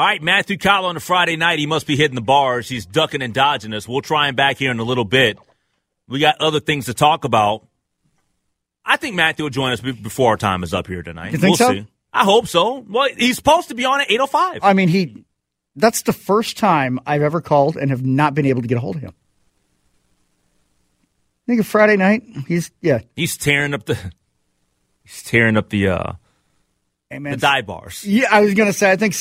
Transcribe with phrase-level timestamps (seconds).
[0.00, 1.58] All right, Matthew Coller on a Friday night.
[1.58, 2.66] He must be hitting the bars.
[2.70, 3.86] He's ducking and dodging us.
[3.86, 5.38] We'll try him back here in a little bit.
[6.08, 7.66] We got other things to talk about.
[8.82, 11.32] I think Matthew will join us before our time is up here tonight.
[11.32, 11.72] You think we'll so?
[11.74, 11.86] see.
[12.14, 12.78] I hope so.
[12.78, 14.60] Well, he's supposed to be on at 8.05.
[14.62, 15.26] I mean, he.
[15.76, 18.80] That's the first time I've ever called and have not been able to get a
[18.80, 19.12] hold of him.
[21.44, 23.00] I think a Friday night, he's yeah.
[23.16, 23.98] He's tearing up the
[25.04, 26.12] he's tearing up the uh
[27.10, 28.02] man, the dive bars.
[28.02, 28.90] Yeah, I was gonna say.
[28.90, 29.14] I think.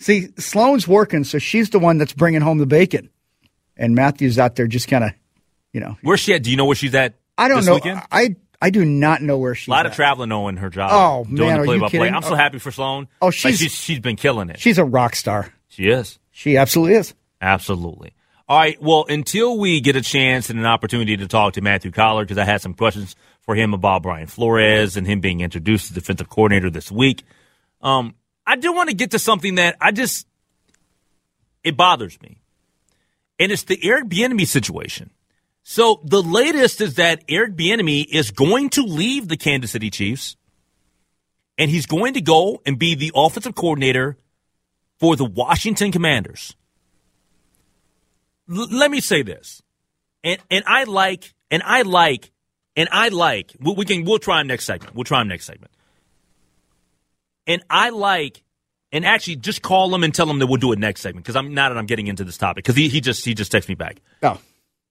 [0.00, 3.10] See, Sloane's working, so she's the one that's bringing home the bacon,
[3.76, 5.10] and Matthew's out there just kind of,
[5.72, 5.96] you know.
[6.02, 6.42] Where's she at?
[6.44, 7.14] Do you know where she's at?
[7.36, 7.74] I don't know.
[7.74, 8.00] Weekend?
[8.12, 9.68] I I do not know where she's.
[9.68, 10.90] A lot of traveling knowing her job.
[10.92, 12.14] Oh, doing man, the are you kidding?
[12.14, 12.36] I'm so Oh.
[12.36, 13.08] happy for Sloan.
[13.22, 14.58] Oh, Like, she's- she's she's been killing it.
[14.60, 15.52] She's a rock star.
[15.68, 16.18] She is.
[16.30, 17.14] She absolutely is.
[17.40, 18.12] Absolutely.
[18.48, 18.80] All right.
[18.82, 22.38] Well, until we get a chance and an opportunity to talk to Matthew Coller, because
[22.38, 26.28] I had some questions for him about Brian Flores and him being introduced as defensive
[26.28, 27.22] coordinator this week.
[27.82, 28.14] Um,
[28.48, 30.26] I do want to get to something that I just
[31.62, 32.40] it bothers me,
[33.38, 35.10] and it's the Eric Bieniemy situation.
[35.62, 40.38] So the latest is that Eric Bieniemy is going to leave the Kansas City Chiefs,
[41.58, 44.16] and he's going to go and be the offensive coordinator
[44.98, 46.56] for the Washington Commanders.
[48.50, 49.62] L- let me say this,
[50.24, 52.32] and and I like, and I like,
[52.76, 53.52] and I like.
[53.60, 54.06] We, we can.
[54.06, 54.94] We'll try him next segment.
[54.94, 55.70] We'll try him next segment.
[57.48, 58.44] And I like,
[58.92, 61.34] and actually, just call him and tell him that we'll do it next segment because
[61.34, 63.70] I'm not that I'm getting into this topic because he, he just he just texted
[63.70, 64.00] me back.
[64.22, 64.38] Oh,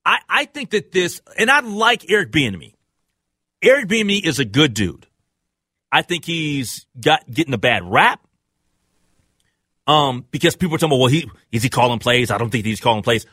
[0.05, 2.73] I, I think that this, and I like Eric Bieniemy.
[3.61, 5.05] Eric Bieniemy is a good dude.
[5.91, 8.21] I think he's got getting a bad rap.
[9.85, 12.29] Um, because people are talking about, well, he is he calling plays?
[12.31, 13.25] I don't think he's calling plays.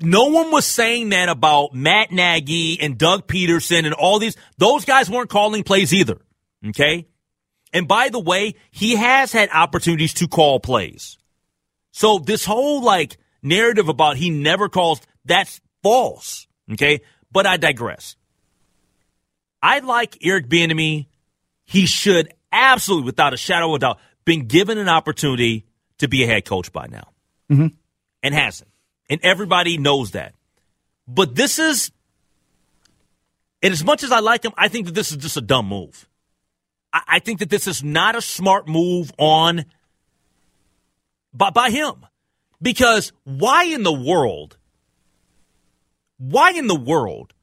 [0.00, 4.36] No one was saying that about Matt Nagy and Doug Pederson and all these.
[4.56, 6.20] Those guys weren't calling plays either.
[6.68, 7.06] Okay.
[7.74, 11.18] And by the way, he has had opportunities to call plays.
[11.90, 16.46] So this whole like narrative about he never calls, that's false.
[16.72, 17.00] Okay.
[17.32, 18.16] But I digress.
[19.60, 21.06] I like Eric Bieniemy.
[21.64, 25.66] He should absolutely, without a shadow of a doubt, been given an opportunity
[25.98, 27.08] to be a head coach by now,
[27.50, 27.68] mm-hmm.
[28.22, 28.70] and hasn't.
[29.08, 30.34] And everybody knows that.
[31.08, 31.90] But this is,
[33.62, 35.68] and as much as I like him, I think that this is just a dumb
[35.68, 36.06] move.
[36.94, 39.64] I, think that this is not a smart move on
[41.32, 42.06] by, by him.
[42.62, 44.56] Because why in the world,
[46.18, 47.34] why in the world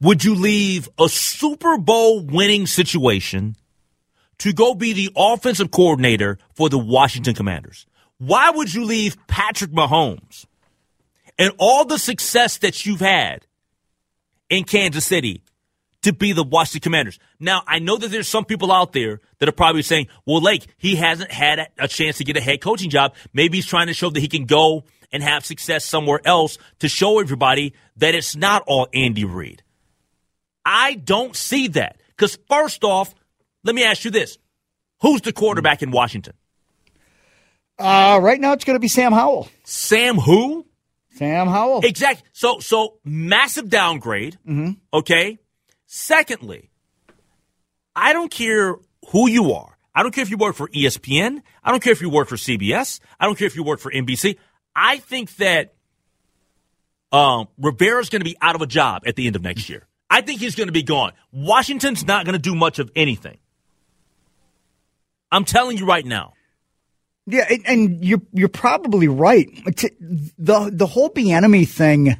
[0.00, 3.56] would you leave a Super Bowl winning situation
[4.38, 7.86] to go be the offensive coordinator for the Washington Commanders?
[8.18, 10.46] Why would you leave Patrick Mahomes
[11.36, 13.46] and all the success that you've had
[14.48, 15.42] in Kansas City
[16.02, 17.18] to be the Washington Commanders?
[17.38, 20.66] Now, I know that there's some people out there that are probably saying, well, Lake,
[20.78, 23.14] he hasn't had a chance to get a head coaching job.
[23.32, 26.88] Maybe he's trying to show that he can go and have success somewhere else to
[26.88, 29.62] show everybody that it's not all Andy Reid.
[30.64, 32.00] I don't see that.
[32.08, 33.14] Because, first off,
[33.64, 34.38] let me ask you this
[35.00, 36.34] who's the quarterback in Washington?
[37.78, 39.48] uh, right now it's going to be Sam Howell.
[39.64, 40.66] Sam who?
[41.14, 41.80] Sam Howell.
[41.84, 42.26] Exactly.
[42.32, 44.38] So so massive downgrade.
[44.92, 45.38] Okay.
[45.92, 46.70] Secondly,
[47.96, 48.76] I don't care
[49.08, 49.76] who you are.
[49.92, 51.42] I don't care if you work for ESPN.
[51.64, 53.00] I don't care if you work for CBS.
[53.18, 54.36] I don't care if you work for NBC.
[54.76, 55.74] I think that
[57.10, 59.84] um, Rivera's going to be out of a job at the end of next year.
[60.08, 61.10] I think he's going to be gone.
[61.32, 63.38] Washington's not going to do much of anything.
[65.32, 66.34] I'm telling you right now.
[67.26, 69.48] Yeah, and, and you're you're probably right.
[70.38, 72.16] The the whole enemy thing,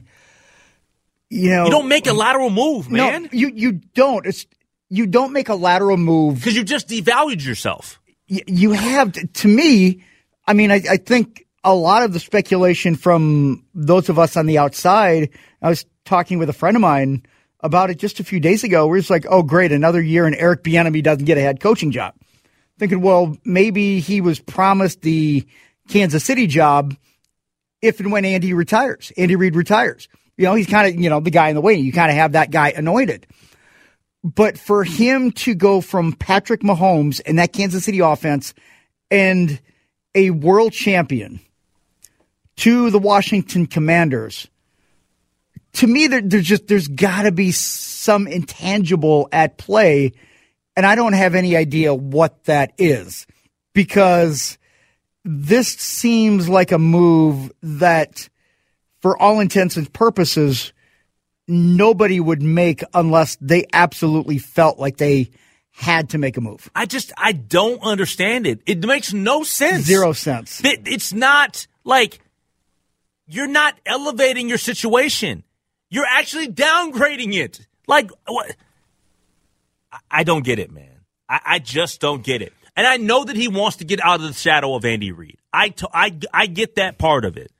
[1.31, 4.27] you know, You don't make a lateral move, man, No, you you don't.
[4.27, 4.47] It's
[4.89, 6.37] you don't make a lateral move.
[6.37, 8.01] because you just devalued yourself.
[8.29, 10.03] Y- You have to, to me.
[10.47, 14.47] I mean, I, I think a lot of the speculation from those of us on
[14.47, 15.31] the outside.
[15.63, 17.25] I was talking with a friend of mine
[17.61, 18.87] about it just a few days ago.
[18.89, 21.93] Where it's like, oh, great, another year, and Eric Bieniemy doesn't get a head coaching
[21.93, 22.15] job.
[22.79, 25.47] Thinking, well, maybe he was promised the
[25.89, 26.97] Kansas City job
[27.83, 30.09] if and when Andy retires, Andy Reid retires.
[30.41, 31.85] You know, he's kind of, you know, the guy in the waiting.
[31.85, 33.27] You kind of have that guy anointed.
[34.25, 38.55] But for him to go from Patrick Mahomes and that Kansas City offense
[39.11, 39.61] and
[40.15, 41.41] a world champion
[42.57, 44.49] to the Washington Commanders,
[45.75, 50.13] to me, there, there's just, there's got to be some intangible at play.
[50.75, 53.27] And I don't have any idea what that is
[53.75, 54.57] because
[55.23, 58.31] this seems like a move that,
[59.01, 60.73] for all intents and purposes,
[61.49, 65.31] nobody would make unless they absolutely felt like they
[65.73, 66.71] had to make a move.
[66.75, 68.61] I just I don't understand it.
[68.67, 69.85] It makes no sense.
[69.85, 70.63] Zero sense.
[70.65, 72.21] It- It's not like
[73.27, 75.45] you're not elevating your situation.
[75.89, 77.67] You're actually downgrading it.
[77.87, 78.55] Like what?
[80.11, 81.01] I- don't get it, man.
[81.29, 82.53] I, I just don't get it.
[82.77, 85.39] And I know that he wants to get out of the shadow of Andy Reid.
[85.53, 87.51] I, I, I get that part of it.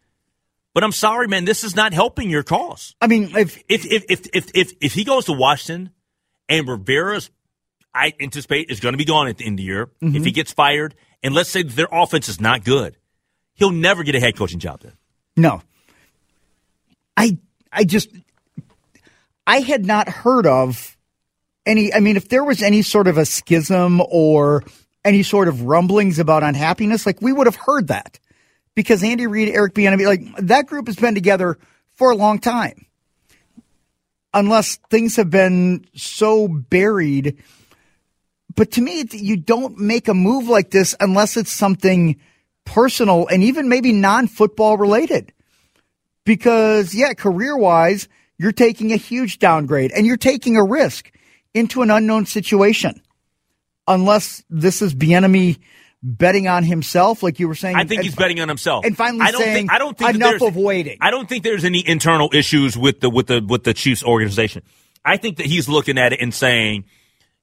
[0.73, 1.45] But I'm sorry, man.
[1.45, 2.95] This is not helping your cause.
[3.01, 5.91] I mean, if If if if if if, if he goes to Washington
[6.49, 7.31] and Rivera's,
[7.95, 9.91] I anticipate is going to be gone at the end of the year.
[10.01, 10.23] If mm-hmm.
[10.23, 12.97] he gets fired, and let's say that their offense is not good,
[13.55, 14.81] he'll never get a head coaching job.
[14.81, 14.93] Then
[15.37, 15.63] no,
[17.17, 17.39] I
[17.73, 18.11] I just
[19.47, 20.97] I had not heard of
[21.67, 21.93] any.
[21.93, 24.63] I mean, if there was any sort of a schism or
[25.05, 28.21] any sort of rumblings about unhappiness, like we would have heard that
[28.75, 31.59] because Andy Reid, Eric Bieniemy, like that group has been together
[31.97, 32.87] for a long time.
[34.33, 37.39] Unless things have been so buried.
[38.55, 42.21] But to me, you don't make a move like this unless it's something
[42.65, 45.33] personal and even maybe non football related.
[46.25, 48.09] Because, yeah, career wise,
[48.39, 51.11] you're taking a huge downgrade and you're taking a risk
[51.55, 53.03] into an unknown situation.
[53.89, 55.59] Unless this is Bieniemy
[56.03, 57.77] betting on himself, like you were saying.
[57.77, 58.85] I think and he's betting on himself.
[58.85, 60.99] and finally I don't saying, think I don't think enough of waiting.
[61.01, 64.63] I don't think there's any internal issues with the with the with the Chiefs organization.
[65.05, 66.85] I think that he's looking at it and saying,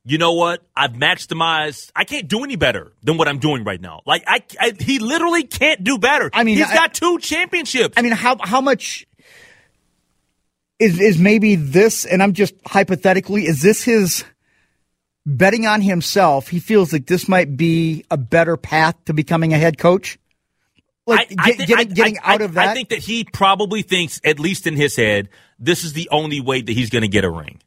[0.06, 0.64] you know what?
[0.76, 1.92] I've maximized.
[1.96, 4.02] I can't do any better than what I'm doing right now.
[4.06, 6.30] Like I, I he literally can't do better.
[6.34, 7.96] I mean, he's I- got two championships.
[7.98, 9.06] I mean, how how much
[10.80, 12.06] is is maybe this?
[12.06, 14.24] And I'm just hypothetically, is this his
[15.28, 16.48] betting on himself?
[16.48, 20.18] He feels like this might be a better path to becoming a head coach.
[21.06, 22.70] Like I- I get- getting, I- getting I- out of that.
[22.70, 25.30] I think that he probably thinks, at least in his head,
[25.60, 27.60] this is the only way that he's going to get a ring.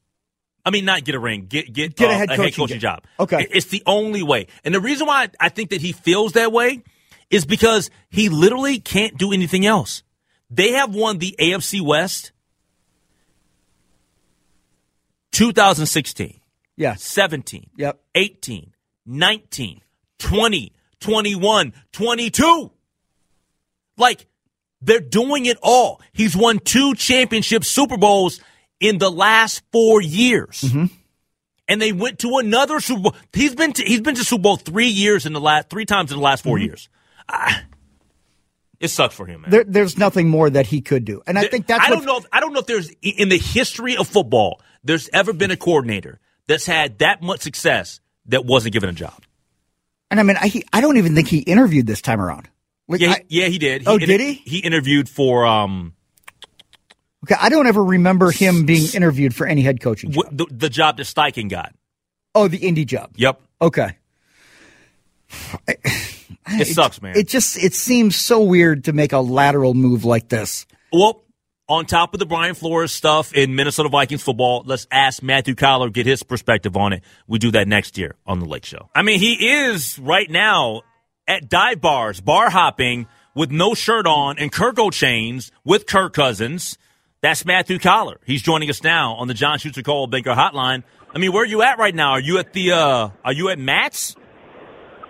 [0.65, 3.05] I mean, not get a ring, get get, Get a uh, head coaching job.
[3.19, 3.47] Okay.
[3.51, 4.47] It's the only way.
[4.62, 6.83] And the reason why I think that he feels that way
[7.31, 10.03] is because he literally can't do anything else.
[10.51, 12.33] They have won the AFC West
[15.33, 16.39] 2016,
[16.76, 16.94] yeah.
[16.94, 18.00] 17, Yep.
[18.14, 18.72] 18,
[19.06, 19.81] 19,
[20.19, 22.70] 20, 21, 22.
[23.96, 24.26] Like,
[24.81, 26.00] they're doing it all.
[26.12, 28.40] He's won two championship Super Bowls
[28.81, 30.64] in the last four years.
[31.69, 33.14] And they went to another Super Bowl.
[33.32, 36.11] He's been to, he's been to Super Bowl three years in the last three times
[36.11, 36.88] in the last 4 years.
[37.28, 37.62] Ah,
[38.81, 39.50] it sucks for him, man.
[39.50, 42.16] There, there's nothing more that he could do, and I think that's I don't know.
[42.16, 45.56] If, I don't know if there's in the history of football there's ever been a
[45.56, 46.19] coordinator
[46.50, 49.23] that's had that much success that wasn't given a job.
[50.11, 52.49] And I mean, I I don't even think he interviewed this time around.
[52.88, 53.82] Like, Yeah, he, I, yeah, he did.
[53.82, 54.32] He Oh, inter- did he?
[54.35, 55.94] He interviewed for um
[57.25, 60.11] okay, I don't ever remember him being interviewed for any head coaching.
[60.11, 60.25] Job.
[60.32, 61.73] the, the job that Steichen got.
[62.35, 63.12] Oh, the Indy job.
[63.17, 63.97] Yep, Okay.
[66.49, 67.17] it sucks, man.
[67.17, 70.67] It just it seems so weird to make a lateral move like this.
[70.93, 71.23] well,
[71.70, 75.88] on top of the Brian Flores stuff in Minnesota Vikings football, let's ask Matthew Coller
[75.88, 77.05] get his perspective on it.
[77.28, 78.90] We do that next year on the Lake Show.
[78.93, 80.82] I mean, he is right now
[81.28, 83.06] at dive bars, bar hopping
[83.37, 86.76] with no shirt on and Kirko Chainz with Kirk Cousins.
[87.20, 88.19] That's Matthew Coller.
[88.26, 90.82] He's joining us now on the John Schutzer Coldwell Banker Hotline.
[91.14, 92.12] I mean, where are you at right now?
[92.12, 94.16] Are you at the uh are you at Matt's?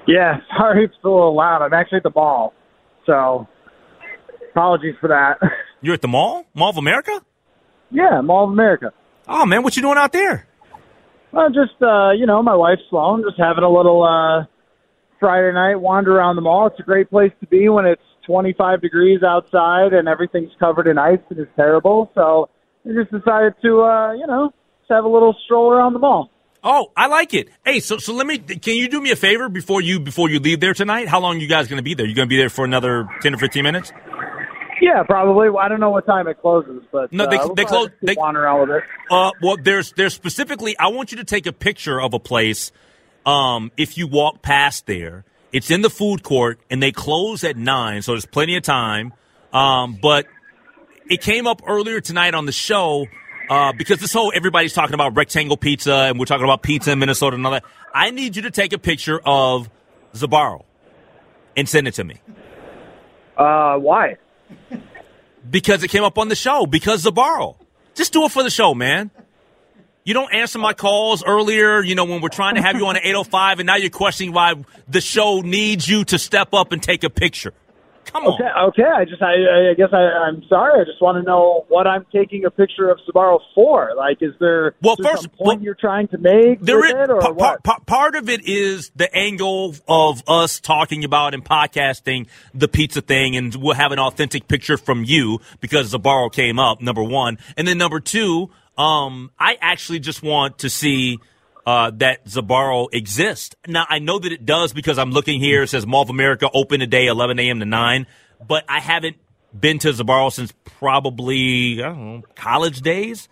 [0.06, 1.62] Yeah, sorry it's a little loud.
[1.62, 2.52] I'm actually at the ball.
[3.06, 3.48] so
[4.50, 5.38] apologies for that.
[5.82, 6.46] You're at the mall?
[6.54, 7.12] Mall of America?
[7.90, 8.92] yeah, Mall of America.
[9.28, 10.46] Oh man, what you doing out there?
[11.32, 14.46] Well, just uh, you know, my wife Sloan, just having a little uh,
[15.18, 16.66] Friday night wander around the mall.
[16.66, 20.98] It's a great place to be when it's 25 degrees outside and everything's covered in
[20.98, 22.10] ice and it's terrible.
[22.14, 22.48] So
[22.84, 26.30] we just decided to, uh, you know, just have a little stroll around the mall.
[26.62, 27.48] Oh, I like it.
[27.64, 28.38] Hey, so so let me.
[28.38, 31.08] Can you do me a favor before you before you leave there tonight?
[31.08, 32.06] How long you guys going to be there?
[32.06, 33.92] You going to be there for another ten or fifteen minutes?
[34.80, 35.48] Yeah, probably.
[35.60, 38.14] I don't know what time it closes, but No, they- uh, we'll they close- they-
[38.16, 38.84] wander around with it.
[39.10, 40.76] Uh, well, there's there's specifically.
[40.78, 42.72] I want you to take a picture of a place.
[43.26, 47.56] Um, if you walk past there, it's in the food court, and they close at
[47.56, 49.12] nine, so there's plenty of time.
[49.52, 50.26] Um, but
[51.10, 53.06] it came up earlier tonight on the show
[53.50, 56.98] uh, because this whole everybody's talking about rectangle pizza, and we're talking about pizza in
[56.98, 57.64] Minnesota and all that.
[57.92, 59.68] I need you to take a picture of
[60.14, 60.62] Sbarro
[61.56, 62.16] and send it to me.
[63.36, 64.16] Uh, why?
[65.48, 66.66] Because it came up on the show.
[66.66, 67.56] Because Sbarro.
[67.94, 69.10] Just do it for the show, man.
[70.04, 72.96] You don't answer my calls earlier, you know, when we're trying to have you on
[72.96, 74.54] an 805, and now you're questioning why
[74.88, 77.52] the show needs you to step up and take a picture.
[78.12, 78.68] Come Okay, on.
[78.70, 78.82] okay.
[78.84, 80.80] I just, I, I guess I, I'm sorry.
[80.80, 83.92] I just want to know what I'm taking a picture of Sbarro for.
[83.96, 86.84] Like, is there, Well, is there first- some point well, you're trying to make There
[86.84, 87.62] is, it, or pa- what?
[87.62, 92.68] pa- pa- part of it is the angle of us talking about and podcasting the
[92.68, 97.02] pizza thing, and we'll have an authentic picture from you because Sbarro came up, number
[97.02, 97.38] one.
[97.56, 101.18] And then number two, um, I actually just want to see
[101.66, 103.54] uh, that Sbarro exists.
[103.66, 105.62] Now, I know that it does because I'm looking here.
[105.62, 107.60] It says Mall of America open today, 11 a.m.
[107.60, 108.06] to 9,
[108.46, 109.16] but I haven't
[109.58, 113.28] been to Sbarro since probably, know, college days.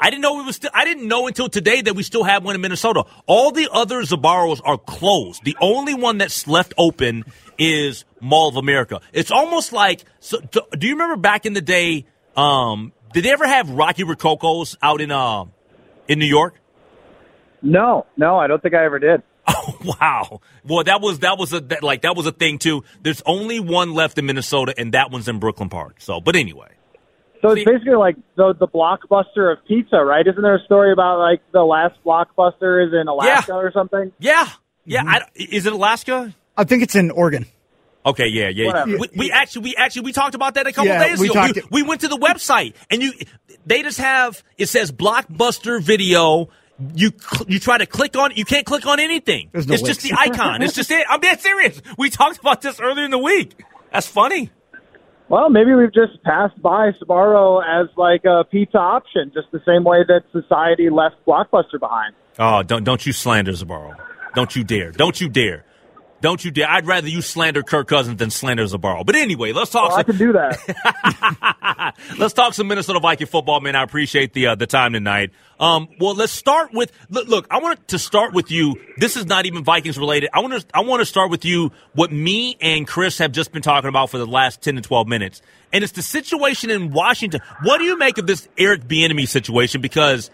[0.00, 2.42] I didn't know it was still, I didn't know until today that we still have
[2.42, 3.04] one in Minnesota.
[3.26, 5.44] All the other Sbarros are closed.
[5.44, 7.24] The only one that's left open
[7.58, 9.02] is Mall of America.
[9.12, 13.32] It's almost like, so, do do you remember back in the day, um, did they
[13.32, 15.44] ever have Rocky Rococo's out in, uh,
[16.08, 16.59] in New York?
[17.62, 19.22] No, no, I don't think I ever did.
[19.52, 20.40] Oh wow!
[20.64, 22.84] Well, that was that was a that, like that was a thing too.
[23.02, 25.96] There's only one left in Minnesota, and that one's in Brooklyn Park.
[26.00, 26.68] So, but anyway,
[27.42, 30.24] So See- it's basically like the the blockbuster of pizza, right?
[30.26, 34.12] Isn't there a story about like the last blockbuster is in Alaska or something?
[34.20, 34.48] yeah,
[34.84, 35.00] yeah.
[35.00, 35.08] Mm-hmm.
[35.08, 36.34] I, is it Alaska?
[36.56, 37.46] I think it's in Oregon.
[38.06, 38.84] Okay, yeah, yeah.
[38.86, 41.34] We, we actually, we actually, we talked about that a couple Yeah, days we ago.
[41.34, 43.12] talked- we, we went to the website, and you,
[43.66, 46.48] they just have it says blockbuster video.
[46.94, 49.50] You cl- you try to click on, you can't click on anything.
[49.52, 50.62] No it's just the icon.
[50.62, 51.06] it's just it.
[51.08, 51.80] I'm dead serious.
[51.98, 53.62] We talked about this earlier in the week.
[53.92, 54.50] That's funny.
[55.28, 59.84] Well, maybe we've just passed by Sbarro as like a pizza option, just the same
[59.84, 62.14] way that society left Blockbuster behind.
[62.38, 63.96] Oh, don't don't you slander Sbarro.
[64.34, 64.90] Don't you dare.
[64.90, 65.64] Don't you dare.
[66.20, 66.68] Don't you dare.
[66.68, 69.06] I'd rather you slander Kirk Cousins than slander Sbarro.
[69.06, 71.94] But anyway, let's talk Well, I can do that.
[72.18, 73.74] let's talk some Minnesota Viking football, man.
[73.74, 75.30] I appreciate the uh, the time tonight.
[75.58, 77.46] Um, well, let's start with look, look.
[77.50, 78.76] I want to start with you.
[78.98, 80.30] This is not even Vikings related.
[80.32, 81.72] I want to I want to start with you.
[81.94, 85.08] What me and Chris have just been talking about for the last ten to twelve
[85.08, 85.40] minutes,
[85.72, 87.40] and it's the situation in Washington.
[87.62, 89.80] What do you make of this Eric Bieniemy situation?
[89.80, 90.30] Because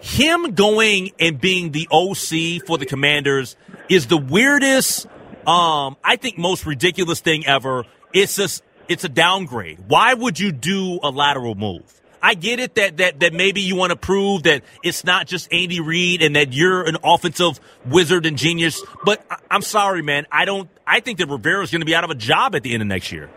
[0.00, 3.56] him going and being the OC for the Commanders
[3.88, 5.06] is the weirdest,
[5.46, 7.84] um, I think most ridiculous thing ever.
[8.12, 9.78] It's just, it's a downgrade.
[9.88, 12.00] Why would you do a lateral move?
[12.22, 15.52] I get it that, that, that maybe you want to prove that it's not just
[15.52, 20.26] Andy Reid and that you're an offensive wizard and genius, but I, I'm sorry, man.
[20.32, 22.72] I don't, I think that Rivera's going to be out of a job at the
[22.72, 23.30] end of next year.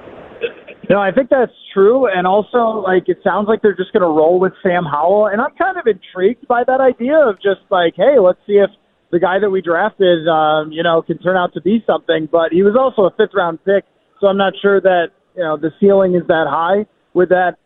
[0.90, 4.08] No, I think that's true, and also like it sounds like they're just going to
[4.08, 7.94] roll with Sam Howell, and I'm kind of intrigued by that idea of just like,
[7.96, 8.72] hey, let's see if
[9.12, 12.28] the guy that we drafted, um, you know, can turn out to be something.
[12.32, 13.86] But he was also a fifth round pick,
[14.22, 17.58] so I'm not sure that you know the ceiling is that high with that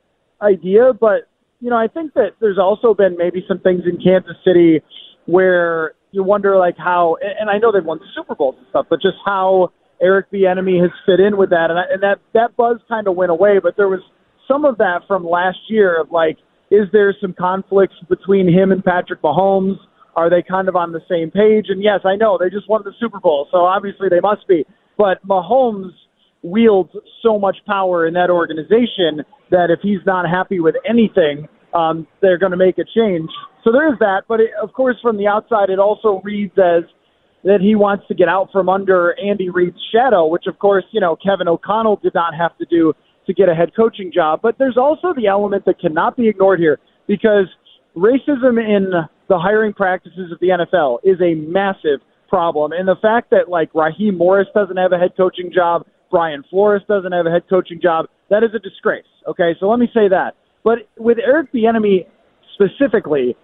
[0.42, 0.94] idea.
[0.94, 1.28] But
[1.60, 4.82] you know, I think that there's also been maybe some things in Kansas City
[5.26, 9.02] where you wonder like how, and I know they've won Super Bowls and stuff, but
[9.02, 9.72] just how
[10.02, 13.16] Eric Bieniemy has fit in with that, and, I, and that that buzz kind of
[13.16, 13.60] went away.
[13.62, 14.02] But there was
[14.48, 16.38] some of that from last year of like,
[16.70, 19.78] is there some conflicts between him and Patrick Mahomes?
[20.16, 21.68] Are they kind of on the same page?
[21.70, 24.66] And yes, I know they just won the Super Bowl, so obviously they must be.
[24.98, 25.92] But Mahomes
[26.44, 26.92] wields
[27.22, 32.38] so much power in that organization that if he's not happy with anything, um, they're
[32.38, 33.30] going to make a change.
[33.64, 34.24] So there is that.
[34.28, 36.84] But it, of course, from the outside, it also reads as
[37.44, 41.02] that he wants to get out from under Andy Reid's shadow, which of course, you
[41.02, 42.94] know, Kevin O'Connell did not have to do
[43.26, 44.40] to get a head coaching job.
[44.42, 47.48] But there's also the element that cannot be ignored here because
[47.96, 48.92] racism in
[49.30, 52.72] the hiring practices of the NFL is a massive problem.
[52.72, 56.82] And the fact that like Raheem Morris doesn't have a head coaching job, Brian Flores
[56.88, 59.06] doesn't have a head coaching job, that is a disgrace.
[59.28, 60.36] Okay, so let me say that.
[60.64, 62.06] But with Eric Bieniemy
[62.54, 63.36] specifically,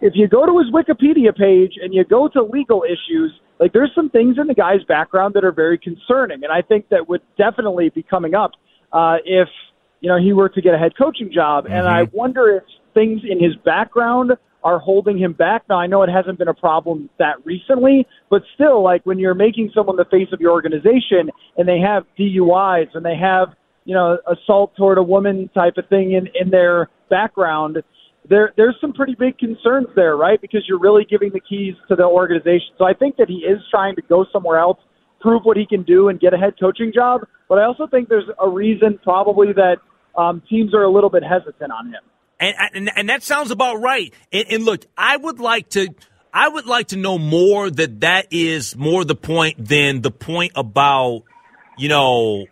[0.00, 3.92] if you go to his Wikipedia page and you go to legal issues, like there's
[3.94, 7.22] some things in the guy's background that are very concerning, and I think that would
[7.38, 8.52] definitely be coming up
[8.92, 9.48] uh, if
[10.00, 11.64] you know he were to get a head coaching job.
[11.66, 14.32] And I wonder if things in his background
[14.66, 15.62] are holding him back.
[15.68, 19.34] Now I know it hasn't been a problem that recently, but still, like when you're
[19.34, 23.48] making someone the face of your organization and they have DUIs and they have
[23.84, 27.78] you know assault toward a woman type of thing in in their background
[28.28, 30.40] there there's some pretty big concerns there, right?
[30.40, 32.74] Because you're really giving the keys to the organization.
[32.78, 34.78] So I think that he is trying to go somewhere else,
[35.20, 37.20] prove what he can do, and get a head coaching job.
[37.48, 39.76] But I also think there's a reason probably that
[40.20, 42.02] um, teams are a little bit hesitant on him.
[42.38, 44.12] And, and and that sounds about right.
[44.32, 45.88] And, and look, I would like to
[46.34, 50.52] I would like to know more that that is more the point than the point
[50.54, 51.22] about
[51.78, 52.46] you know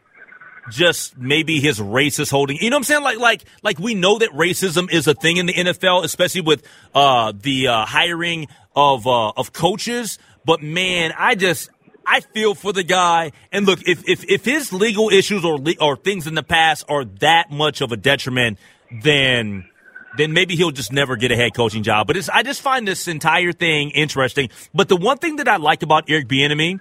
[0.70, 2.56] just maybe his racist holding.
[2.56, 3.02] You know what I'm saying?
[3.02, 6.62] Like like like we know that racism is a thing in the NFL, especially with
[6.94, 10.18] uh, the uh, hiring of uh, of coaches.
[10.44, 11.70] But man, I just
[12.06, 13.32] I feel for the guy.
[13.52, 17.04] And look, if if, if his legal issues or or things in the past are
[17.04, 18.58] that much of a detriment,
[19.02, 19.68] then
[20.16, 22.06] then maybe he'll just never get a head coaching job.
[22.06, 24.50] But I just find this entire thing interesting.
[24.72, 26.80] But the one thing that I like about Eric Bieniemy,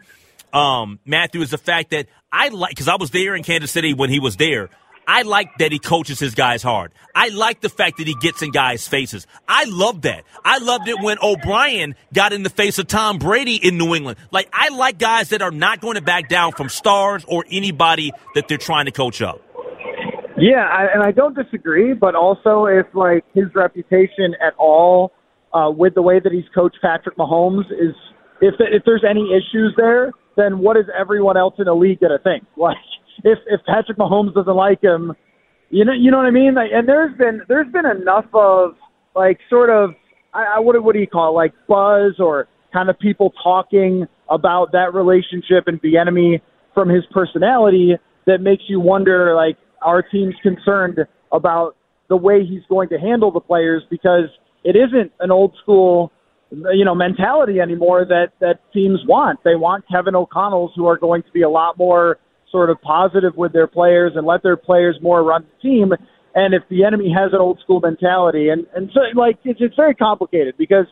[0.53, 3.93] um, Matthew, is the fact that I like because I was there in Kansas City
[3.93, 4.69] when he was there.
[5.07, 6.93] I like that he coaches his guys hard.
[7.13, 9.27] I like the fact that he gets in guys' faces.
[9.47, 10.23] I love that.
[10.45, 14.17] I loved it when O'Brien got in the face of Tom Brady in New England.
[14.31, 18.11] Like, I like guys that are not going to back down from stars or anybody
[18.35, 19.41] that they're trying to coach up.
[20.43, 25.13] Yeah, I, and I don't disagree, but also if like his reputation at all
[25.53, 27.95] uh, with the way that he's coached Patrick Mahomes is
[28.41, 32.19] if if there's any issues there, then what is everyone else in the league gonna
[32.21, 32.43] think?
[32.57, 32.75] Like
[33.23, 35.13] if if Patrick Mahomes doesn't like him,
[35.69, 36.55] you know you know what I mean?
[36.55, 38.71] Like, and there's been there's been enough of
[39.15, 39.91] like sort of
[40.33, 44.07] I, I what what do you call it like buzz or kind of people talking
[44.29, 46.41] about that relationship and the enemy
[46.73, 47.93] from his personality
[48.25, 50.99] that makes you wonder like our team's concerned
[51.31, 51.75] about
[52.09, 54.29] the way he's going to handle the players because
[54.63, 56.11] it isn't an old school
[56.73, 59.39] you know mentality anymore that that teams want.
[59.43, 62.19] They want Kevin O'Connell's who are going to be a lot more
[62.51, 65.91] sort of positive with their players and let their players more run the team.
[66.35, 69.75] And if the enemy has an old school mentality, and and so like it's it's
[69.75, 70.85] very complicated because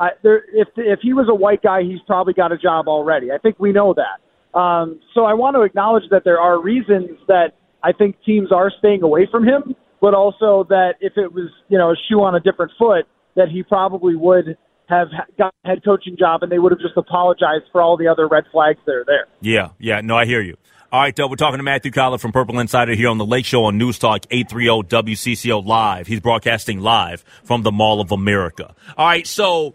[0.00, 3.32] I, there, if if he was a white guy, he's probably got a job already.
[3.32, 4.58] I think we know that.
[4.58, 7.52] Um, so I want to acknowledge that there are reasons that
[7.82, 11.78] I think teams are staying away from him, but also that if it was, you
[11.78, 13.06] know, a shoe on a different foot,
[13.36, 14.56] that he probably would
[14.88, 18.08] have got a head coaching job and they would have just apologized for all the
[18.08, 19.26] other red flags that are there.
[19.40, 20.56] Yeah, yeah, no, I hear you.
[20.90, 23.44] All right, uh, we're talking to Matthew Coller from Purple Insider here on the Lake
[23.44, 26.06] Show on News Talk 830 WCCO Live.
[26.06, 28.74] He's broadcasting live from the Mall of America.
[28.96, 29.74] All right, so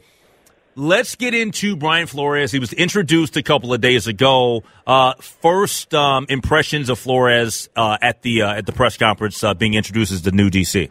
[0.76, 2.52] let's get into Brian Flores.
[2.52, 4.64] He was introduced a couple of days ago.
[4.86, 9.54] Uh, first um, impressions of Flores uh, at the uh, at the press conference uh,
[9.54, 10.90] being introduced as the new DC.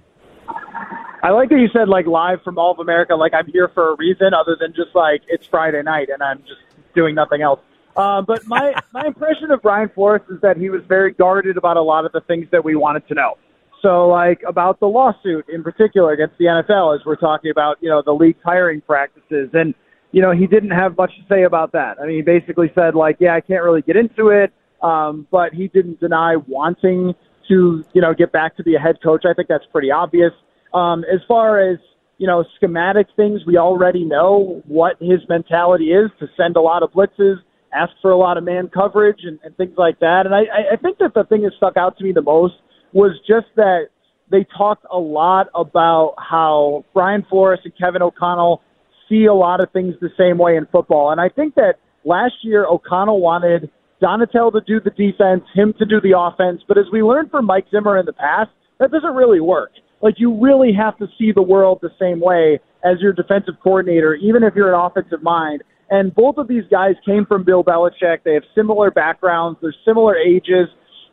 [1.24, 3.14] I like that you said like live from all of America.
[3.14, 6.38] Like I'm here for a reason other than just like it's Friday night and I'm
[6.38, 6.60] just
[6.94, 7.60] doing nothing else.
[7.96, 11.76] Uh, but my my impression of Brian Flores is that he was very guarded about
[11.76, 13.38] a lot of the things that we wanted to know.
[13.82, 17.88] So, like about the lawsuit in particular against the NFL, as we're talking about, you
[17.88, 19.74] know, the league's hiring practices, and
[20.12, 21.98] you know, he didn't have much to say about that.
[22.00, 24.52] I mean, he basically said like, yeah, I can't really get into it,
[24.82, 27.14] um, but he didn't deny wanting
[27.48, 29.24] to, you know, get back to be a head coach.
[29.28, 30.32] I think that's pretty obvious.
[30.72, 31.78] Um, as far as
[32.22, 36.84] you know, schematic things, we already know what his mentality is to send a lot
[36.84, 37.38] of blitzes,
[37.74, 40.22] ask for a lot of man coverage, and, and things like that.
[40.24, 42.54] And I, I think that the thing that stuck out to me the most
[42.92, 43.88] was just that
[44.30, 48.62] they talked a lot about how Brian Flores and Kevin O'Connell
[49.08, 51.10] see a lot of things the same way in football.
[51.10, 51.74] And I think that
[52.04, 53.70] last year O'Connell wanted
[54.02, 56.62] Donatell to do the defense, him to do the offense.
[56.66, 58.50] But as we learned from Mike Zimmer in the past,
[58.80, 59.70] that doesn't really work.
[60.00, 64.14] Like you really have to see the world the same way as your defensive coordinator,
[64.14, 65.62] even if you're an offensive mind.
[65.90, 68.24] And both of these guys came from Bill Belichick.
[68.24, 69.58] They have similar backgrounds.
[69.62, 70.68] They're similar ages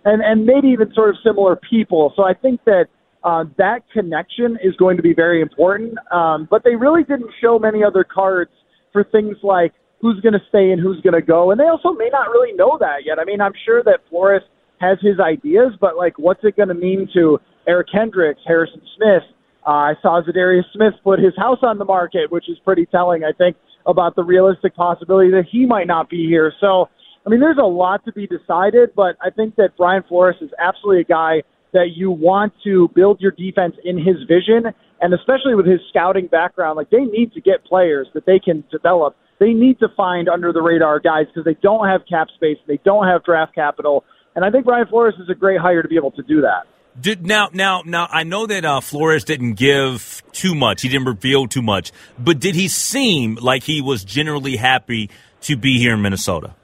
[0.05, 2.13] and and maybe even sort of similar people.
[2.15, 2.85] So I think that
[3.23, 5.97] uh, that connection is going to be very important.
[6.11, 8.51] Um, but they really didn't show many other cards
[8.93, 11.91] for things like who's going to stay and who's going to go, and they also
[11.91, 13.19] may not really know that yet.
[13.19, 14.41] I mean, I'm sure that Flores
[14.79, 19.23] has his ideas, but like, what's it going to mean to Eric Kendricks, Harrison Smith?
[19.67, 23.25] Uh, I saw Za'Darius Smith put his house on the market, which is pretty telling,
[23.25, 26.53] I think, about the realistic possibility that he might not be here.
[26.61, 26.87] So
[27.25, 30.49] I mean, there's a lot to be decided, but I think that Brian Flores is
[30.59, 35.55] absolutely a guy that you want to build your defense in his vision, and especially
[35.55, 39.15] with his scouting background, like they need to get players that they can develop.
[39.39, 42.79] They need to find under the radar guys because they don't have cap space, they
[42.83, 44.03] don't have draft capital,
[44.35, 46.65] and I think Brian Flores is a great hire to be able to do that.
[46.99, 50.81] Did now now now I know that uh, Flores didn't give too much.
[50.81, 55.09] He didn't reveal too much, but did he seem like he was generally happy
[55.41, 56.55] to be here in Minnesota?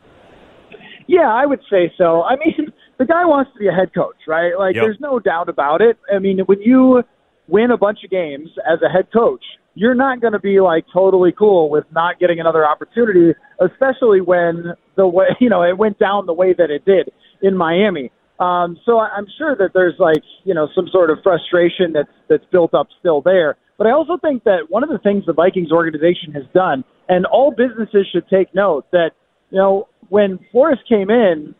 [1.08, 2.24] Yeah, I would say so.
[2.24, 4.58] I mean, the guy wants to be a head coach, right?
[4.58, 4.86] Like, yep.
[4.86, 5.98] there's no doubt about it.
[6.14, 7.04] I mean, when you
[7.48, 9.44] win a bunch of games as a head coach,
[9.76, 14.74] you're not going to be like totally cool with not getting another opportunity, especially when
[14.96, 18.12] the way you know it went down the way that it did in Miami.
[18.40, 22.46] Um, so I'm sure that there's like you know some sort of frustration that's that's
[22.52, 23.58] built up still there.
[23.78, 27.26] But I also think that one of the things the Vikings organization has done, and
[27.26, 29.12] all businesses should take note that
[29.52, 31.56] you know when Flores came in,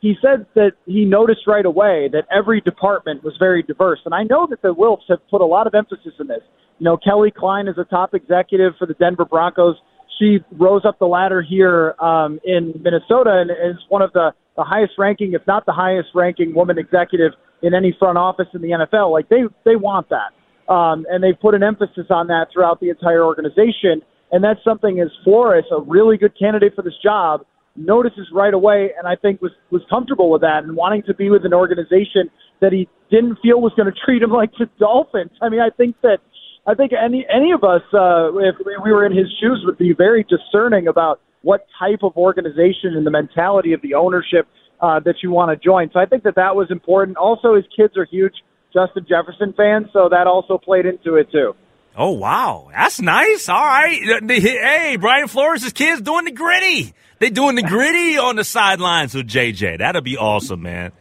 [0.00, 4.00] he said that he noticed right away that every department was very diverse.
[4.04, 6.42] And I know that the Wilfs have put a lot of emphasis in this.
[6.78, 9.76] You know, Kelly Kleine is a top executive for the Denver Broncos.
[10.18, 14.64] she rose up the ladder here um, in Minnesota and is one of the, the
[14.64, 18.68] highest ranking, if not the highest ranking woman executive in any front office in the
[18.68, 19.10] NFL.
[19.10, 20.32] Like they, they want that.
[20.72, 24.02] Um, and they've put an emphasis on that throughout the entire organization.
[24.32, 28.90] And that's something as Flores, a really good candidate for this job, notices right away
[28.98, 32.30] and I think was, was comfortable with that and wanting to be with an organization
[32.60, 35.32] that he didn't feel was going to treat him like the Dolphins.
[35.42, 36.18] I mean, I think that
[36.66, 39.92] I think any any of us, uh, if we were in his shoes, would be
[39.92, 44.48] very discerning about what type of organization and the mentality of the ownership
[44.80, 45.88] uh, that you want to join.
[45.92, 47.16] So I think that that was important.
[47.16, 48.34] Also, his kids are huge
[48.74, 51.54] Justin Jefferson fans, so that also played into it too.
[51.96, 53.48] Oh wow, that's nice.
[53.48, 56.92] All right, hey, Brian Flores' kids doing the griddy.
[57.18, 59.78] They doing the griddy on the sidelines with JJ.
[59.78, 60.92] That'll be awesome, man.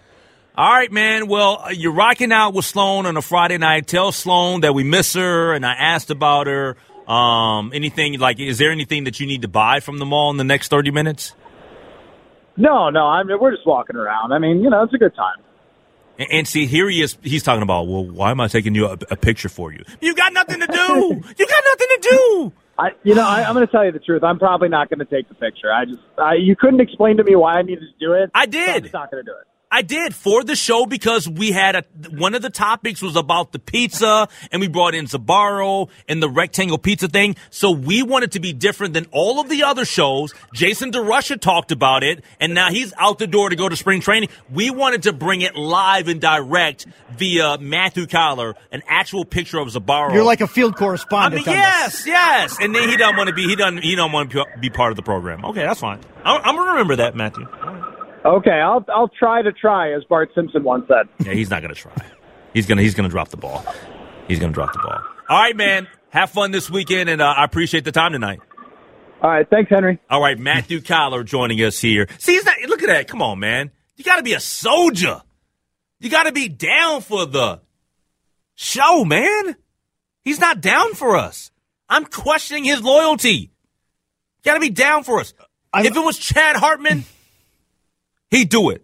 [0.58, 1.28] All right, man.
[1.28, 3.88] Well, uh, you're rocking out with Sloan on a Friday night.
[3.88, 6.78] Tell Sloan that we miss her, and I asked about her.
[7.12, 10.38] Um, anything like, is there anything that you need to buy from the mall in
[10.38, 11.36] the next 30 minutes?
[12.56, 13.06] No, no.
[13.06, 14.32] I mean, we're just walking around.
[14.32, 15.36] I mean, you know, it's a good time.
[16.18, 17.18] And, and see, here he is.
[17.22, 19.84] He's talking about, well, why am I taking you a, a picture for you?
[20.02, 20.74] You got nothing to do.
[21.38, 22.54] you got nothing to do.
[22.78, 24.24] I, you know, I, I'm going to tell you the truth.
[24.24, 25.72] I'm probably not going to take the picture.
[25.72, 28.32] I just, I, you couldn't explain to me why I needed to do it.
[28.34, 28.66] I did.
[28.66, 29.48] So I'm just not going to do it.
[29.76, 33.52] I did for the show because we had a one of the topics was about
[33.52, 37.36] the pizza and we brought in Sbarro and the rectangle pizza thing.
[37.50, 40.34] So we wanted to be different than all of the other shows.
[40.54, 44.00] Jason DeRusha talked about it and now he's out the door to go to spring
[44.00, 44.30] training.
[44.50, 46.86] We wanted to bring it live and direct
[47.18, 50.14] via Matthew Coller, an actual picture of Sbarro.
[50.14, 51.46] You're like a field correspondent.
[51.46, 52.58] I mean, yes, yes.
[52.62, 54.94] And then he doesn't want to be he doesn't he don't want to be part
[54.94, 55.44] of the program.
[55.44, 56.00] Okay, that's fine.
[56.24, 57.46] I'm, I'm gonna remember that, Matthew.
[58.26, 61.08] Okay, I'll I'll try to try, as Bart Simpson once said.
[61.26, 61.94] Yeah, he's not going to try.
[62.54, 63.64] He's gonna he's gonna drop the ball.
[64.28, 65.00] He's gonna drop the ball.
[65.30, 65.88] All right, man.
[66.10, 68.40] Have fun this weekend, and uh, I appreciate the time tonight.
[69.22, 70.00] All right, thanks, Henry.
[70.10, 72.08] All right, Matthew Coller joining us here.
[72.20, 72.56] See, he's not.
[72.68, 73.08] Look at that.
[73.08, 73.72] Come on, man.
[73.98, 75.22] You got to be a soldier.
[76.00, 77.62] You got to be down for the
[78.56, 79.56] show, man.
[80.24, 81.52] He's not down for us.
[81.88, 83.52] I'm questioning his loyalty.
[84.44, 85.34] Got to be down for us.
[85.74, 87.04] I'm, if it was Chad Hartman.
[88.36, 88.84] He'd do it.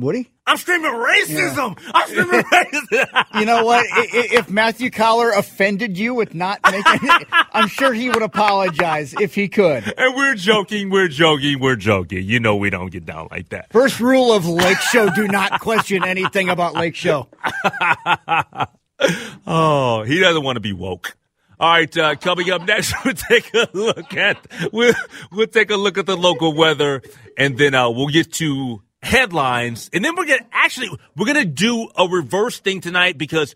[0.00, 0.28] Would he?
[0.48, 1.80] I'm screaming racism.
[1.80, 1.90] Yeah.
[1.94, 3.38] I'm screaming racism.
[3.38, 3.86] you know what?
[3.88, 9.36] If Matthew Coller offended you with not making it, I'm sure he would apologize if
[9.36, 9.94] he could.
[9.96, 12.24] And we're joking, we're joking, we're joking.
[12.24, 13.72] You know we don't get down like that.
[13.72, 17.28] First rule of Lake Show, do not question anything about Lake Show.
[19.46, 21.16] oh, he doesn't want to be woke.
[21.60, 24.94] All right, uh, coming up next, we'll take a look at we'll
[25.30, 27.02] we'll take a look at the local weather,
[27.38, 31.88] and then uh, we'll get to headlines, and then we're gonna actually we're gonna do
[31.96, 33.54] a reverse thing tonight because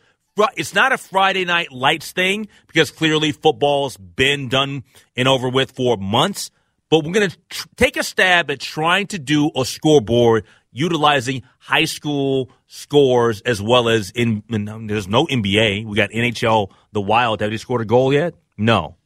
[0.56, 4.84] it's not a Friday night lights thing because clearly football's been done
[5.16, 6.52] and over with for months.
[6.90, 10.44] But we're gonna tr- take a stab at trying to do a scoreboard
[10.78, 15.84] utilizing high school scores as well as in, in, there's no NBA.
[15.84, 17.40] We got NHL, the Wild.
[17.40, 18.34] Have they scored a goal yet?
[18.56, 18.96] No.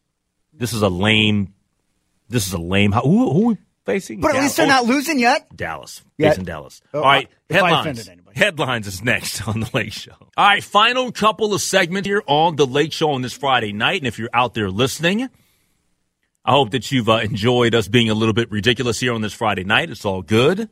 [0.52, 1.54] This is a lame.
[2.28, 2.92] This is a lame.
[2.92, 4.20] Who, who are we facing?
[4.20, 4.44] But at Dallas.
[4.44, 5.54] least they're not losing yet.
[5.56, 6.02] Dallas.
[6.18, 6.30] Yet.
[6.30, 6.80] Facing Dallas.
[6.92, 7.28] Oh, All right.
[7.50, 8.08] Headlines.
[8.34, 10.14] Headlines is next on the Lake Show.
[10.36, 10.62] All right.
[10.62, 14.00] Final couple of segments here on the Lake Show on this Friday night.
[14.00, 15.28] And if you're out there listening,
[16.44, 19.32] I hope that you've uh, enjoyed us being a little bit ridiculous here on this
[19.32, 19.90] Friday night.
[19.90, 20.68] It's all good.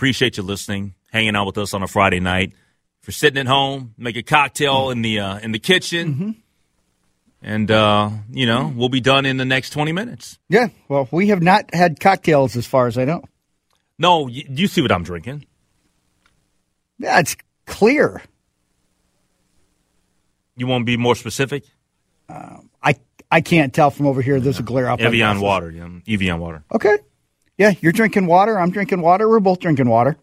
[0.00, 2.54] Appreciate you listening, hanging out with us on a Friday night.
[3.02, 4.92] For sitting at home, make a cocktail mm.
[4.92, 6.14] in the uh, in the kitchen.
[6.14, 6.30] Mm-hmm.
[7.42, 10.38] And uh, you know we'll be done in the next twenty minutes.
[10.48, 13.22] Yeah, well, we have not had cocktails as far as I know.
[13.98, 15.44] No, you, you see what I'm drinking?
[16.98, 17.36] Yeah, it's
[17.66, 18.22] clear.
[20.56, 21.64] You want to be more specific?
[22.30, 22.94] Um, I
[23.30, 24.40] I can't tell from over here.
[24.40, 25.02] There's a glare out.
[25.02, 25.90] Evian water, yeah.
[26.08, 26.64] Evian water.
[26.72, 26.96] Okay.
[27.60, 28.58] Yeah, you're drinking water.
[28.58, 29.28] I'm drinking water.
[29.28, 30.16] We're both drinking water.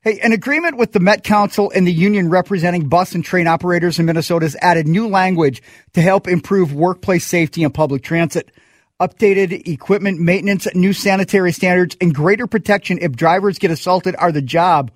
[0.00, 3.98] Hey, an agreement with the Met Council and the union representing bus and train operators
[3.98, 5.60] in Minnesota has added new language
[5.92, 8.50] to help improve workplace safety and public transit.
[8.98, 14.40] Updated equipment maintenance, new sanitary standards, and greater protection if drivers get assaulted are the
[14.40, 14.92] job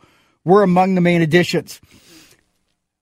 [0.46, 1.78] were among the main additions.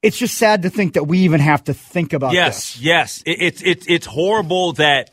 [0.02, 2.82] It's just sad to think that we even have to think about yes, this.
[2.82, 3.36] Yes, yes.
[3.38, 5.10] It's it's it's horrible that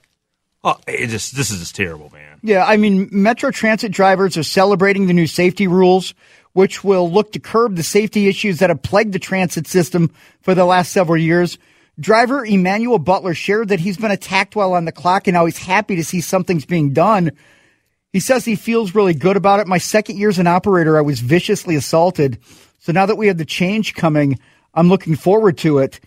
[0.65, 2.39] Oh, it just this is just terrible, man.
[2.41, 6.15] Yeah, I mean, Metro Transit drivers are celebrating the new safety rules,
[6.53, 10.55] which will look to curb the safety issues that have plagued the transit system for
[10.55, 11.59] the last several years.
[11.99, 15.59] Driver Emmanuel Butler shared that he's been attacked while on the clock, and now he's
[15.59, 17.31] happy to see something's being done.
[18.11, 19.67] He says he feels really good about it.
[19.67, 22.39] My second year as an operator, I was viciously assaulted.
[22.79, 24.39] So now that we have the change coming,
[24.73, 25.99] I'm looking forward to it.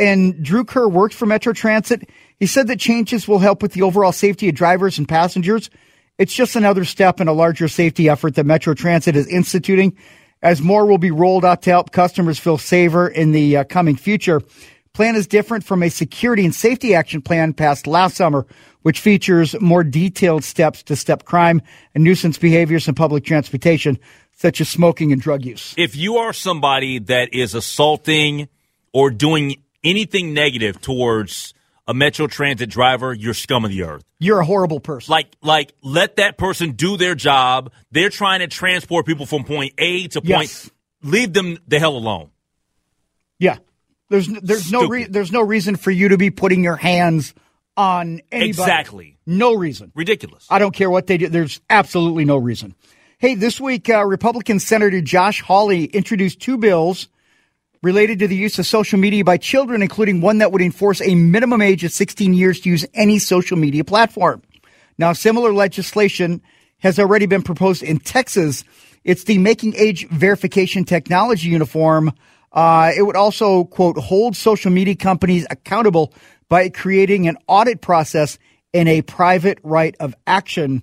[0.00, 2.08] And Drew Kerr works for Metro Transit.
[2.38, 5.68] He said that changes will help with the overall safety of drivers and passengers.
[6.16, 9.94] It's just another step in a larger safety effort that Metro Transit is instituting
[10.42, 13.94] as more will be rolled out to help customers feel safer in the uh, coming
[13.94, 14.40] future.
[14.94, 18.46] Plan is different from a security and safety action plan passed last summer,
[18.80, 21.60] which features more detailed steps to step crime
[21.94, 23.98] and nuisance behaviors in public transportation,
[24.34, 25.74] such as smoking and drug use.
[25.76, 28.48] If you are somebody that is assaulting
[28.94, 31.54] or doing anything negative towards
[31.86, 34.04] a Metro Transit driver, you're scum of the earth.
[34.18, 35.10] You're a horrible person.
[35.10, 37.72] Like, like, let that person do their job.
[37.90, 40.28] They're trying to transport people from point A to point.
[40.28, 40.70] Yes.
[41.02, 42.30] Leave them the hell alone.
[43.38, 43.56] Yeah.
[44.08, 47.32] There's there's no re- there's no reason for you to be putting your hands
[47.76, 48.48] on anybody.
[48.50, 49.18] Exactly.
[49.24, 49.92] No reason.
[49.94, 50.46] Ridiculous.
[50.50, 51.28] I don't care what they do.
[51.28, 52.74] There's absolutely no reason.
[53.18, 57.08] Hey, this week, uh, Republican Senator Josh Hawley introduced two bills
[57.82, 61.14] related to the use of social media by children, including one that would enforce a
[61.14, 64.42] minimum age of 16 years to use any social media platform.
[64.98, 66.42] Now, similar legislation
[66.78, 68.64] has already been proposed in Texas.
[69.02, 72.12] It's the Making Age Verification Technology Uniform.
[72.52, 76.12] Uh, it would also, quote, hold social media companies accountable
[76.48, 78.38] by creating an audit process
[78.74, 80.82] and a private right of action.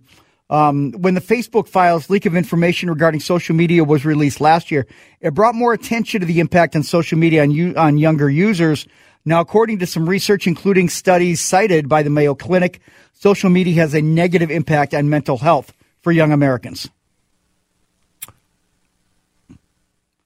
[0.49, 4.87] Um, when the Facebook files leak of information regarding social media was released last year,
[5.19, 8.87] it brought more attention to the impact on social media on, you, on younger users.
[9.25, 12.79] Now, according to some research, including studies cited by the Mayo Clinic,
[13.13, 16.89] social media has a negative impact on mental health for young Americans.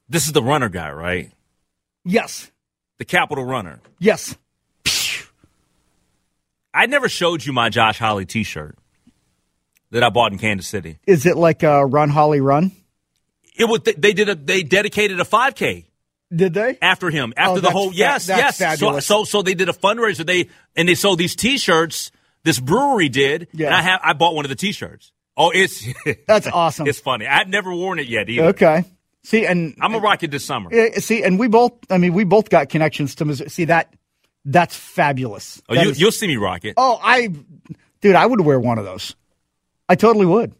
[0.07, 1.31] This is the runner guy, right?
[2.03, 2.51] Yes.
[2.99, 3.79] The Capital Runner.
[3.97, 4.37] Yes.
[6.73, 8.77] I never showed you my Josh Hawley T-shirt
[9.91, 10.97] that I bought in Kansas City.
[11.05, 12.71] Is it like a Run Hawley Run?
[13.57, 15.85] It was they did a they dedicated a 5K
[16.33, 16.77] Did they?
[16.81, 19.05] after him oh, after Oh, the whole yes that's yes so, fabulous.
[19.05, 22.11] so so they did a fundraiser they and they sold these T-shirts
[22.43, 23.67] this brewery did Yeah.
[23.67, 25.11] and I have I bought one of the T-shirts.
[25.37, 25.85] Oh, it's
[26.27, 26.87] That's awesome.
[26.87, 27.27] it's funny.
[27.27, 28.47] I've never worn it yet either.
[28.47, 28.85] okay.
[29.23, 30.69] See, and I'm gonna rock it this summer.
[30.99, 31.73] See, and we both.
[31.91, 33.49] I mean, we both got connections to Missouri.
[33.51, 33.93] See that?
[34.45, 35.61] That's fabulous.
[35.69, 36.73] Oh, That you, you'll see me rock it.
[36.75, 37.29] Oh, I,
[38.01, 39.15] dude, I would wear one of those.
[39.91, 40.55] I totally would.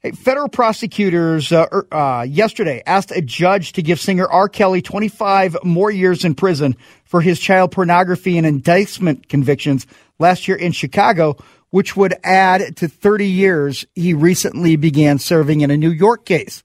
[0.00, 4.50] Hey, federal prosecutors uh, er, uh, yesterday asked a judge to give singer R.
[4.50, 6.76] Kelly 25 more years in prison
[7.06, 9.86] for his child pornography and indictment convictions
[10.18, 11.38] last year in Chicago,
[11.70, 16.62] which would add to 30 years he recently began serving in a New York case.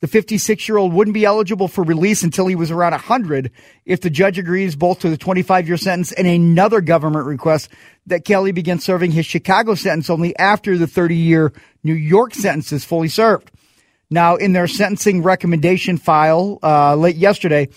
[0.00, 3.50] The 56 year old wouldn't be eligible for release until he was around 100
[3.84, 7.70] if the judge agrees both to the 25 year sentence and another government request
[8.06, 12.72] that Kelly begin serving his Chicago sentence only after the 30 year New York sentence
[12.72, 13.50] is fully served.
[14.10, 17.68] Now, in their sentencing recommendation file uh, late yesterday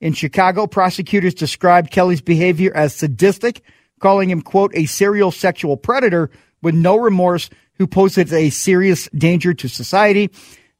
[0.00, 3.62] in Chicago, prosecutors described Kelly's behavior as sadistic,
[4.00, 6.30] calling him, quote, a serial sexual predator
[6.62, 10.30] with no remorse who poses a serious danger to society.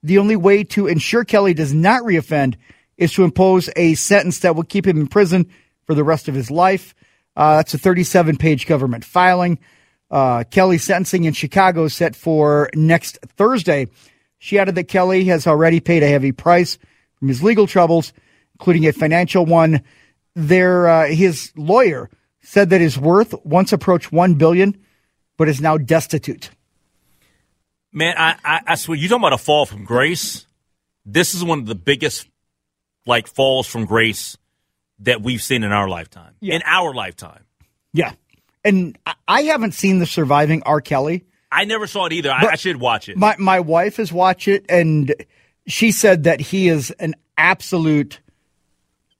[0.04, 2.56] The only way to ensure Kelly does not reoffend
[2.98, 5.50] is to impose a sentence that will keep him in prison
[5.86, 6.94] for the rest of his life.
[7.34, 9.58] Uh, that's a 37 page government filing.
[10.10, 13.86] Uh, Kelly's sentencing in Chicago is set for next Thursday.
[14.38, 16.76] She added that Kelly has already paid a heavy price
[17.18, 18.12] from his legal troubles,
[18.56, 19.82] including a financial one.
[20.34, 22.10] There, uh, his lawyer
[22.42, 24.76] said that his worth once approached one billion,
[25.38, 26.50] but is now destitute.
[27.94, 30.46] Man, I, I, I swear, you talking about a fall from grace?
[31.06, 32.28] This is one of the biggest,
[33.06, 34.36] like, falls from grace
[34.98, 36.34] that we've seen in our lifetime.
[36.40, 36.56] Yeah.
[36.56, 37.44] In our lifetime.
[37.92, 38.12] Yeah,
[38.64, 40.80] and I- haven't seen the surviving R.
[40.80, 41.24] Kelly.
[41.52, 42.32] I never saw it either.
[42.32, 43.16] I, I should watch it.
[43.16, 45.14] My my wife has watched it, and
[45.68, 48.18] she said that he is an absolute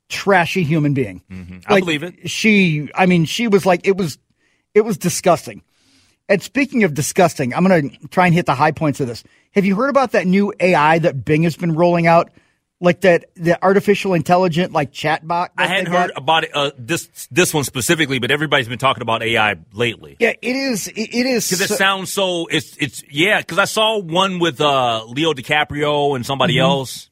[0.08, 1.22] trashy human being.
[1.30, 1.58] Mm-hmm.
[1.66, 2.28] I believe it.
[2.28, 4.18] She, I mean, she was like, it was,
[4.74, 5.62] it was disgusting.
[6.28, 9.22] And speaking of disgusting, I'm going to try and hit the high points of this.
[9.52, 12.30] Have you heard about that new AI that Bing has been rolling out?
[12.80, 15.50] Like that, the artificial intelligent, like chatbot?
[15.56, 16.00] I hadn't got?
[16.08, 20.16] heard about it, uh, this this one specifically, but everybody's been talking about AI lately.
[20.18, 20.88] Yeah, it is.
[20.88, 21.48] It, it is.
[21.48, 22.46] Because it sounds so.
[22.50, 23.38] It's it's yeah.
[23.40, 26.62] Because I saw one with uh, Leo DiCaprio and somebody Mm-hmm.
[26.62, 27.10] else.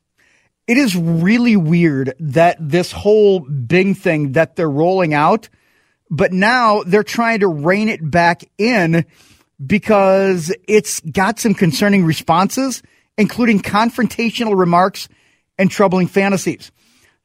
[0.67, 5.49] it is really weird that this whole Bing thing that they're rolling out,
[6.13, 9.07] but now they're trying to rein it back in
[9.65, 12.83] because it's got some concerning responses,
[13.17, 15.09] including confrontational remarks
[15.57, 16.71] and troubling fantasies.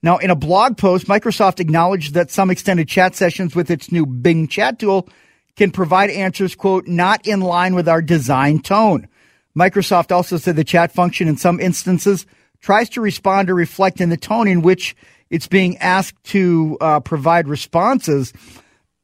[0.02, 4.06] Now, in a blog post, Microsoft acknowledged that some extended chat sessions with its new
[4.06, 5.10] Bing chat tool
[5.58, 9.10] can provide answers, quote, not in line with our design tone.
[9.58, 12.26] Microsoft also said the chat function in some instances
[12.62, 14.96] tries to respond or reflect in the tone in which
[15.30, 18.32] it's being asked to uh, provide responses.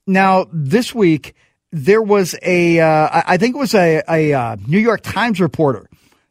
[0.06, 1.36] Now, this week,
[1.72, 5.90] there was a, uh, I think it was a, a uh, New York Times reporter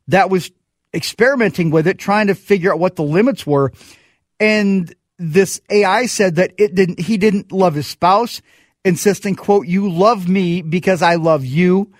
[0.08, 0.50] that was
[0.94, 3.72] experimenting with it, trying to figure out what the limits were.
[4.38, 8.42] And this AI said that it didn't, he didn't love his spouse,
[8.84, 11.92] insisting, quote, you love me because I love you.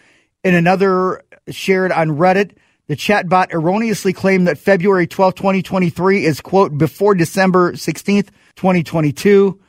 [0.44, 2.56] In another shared on Reddit,
[2.88, 9.61] the chatbot erroneously claimed that February 12, 2023 is, quote, before December 16th, 2022.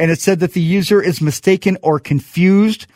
[0.00, 2.86] And it said that the user is mistaken or confused.